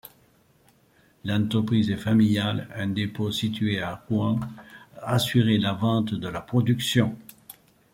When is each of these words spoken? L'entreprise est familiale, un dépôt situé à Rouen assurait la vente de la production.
L'entreprise 1.25 1.91
est 1.91 1.95
familiale, 1.95 2.67
un 2.73 2.87
dépôt 2.87 3.31
situé 3.31 3.79
à 3.83 4.03
Rouen 4.09 4.39
assurait 4.99 5.59
la 5.59 5.73
vente 5.73 6.15
de 6.15 6.27
la 6.27 6.41
production. 6.41 7.15